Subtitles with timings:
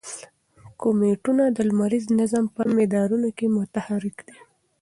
[0.81, 4.37] کومیټونه د لمریز نظام په مدارونو کې متحرک دي.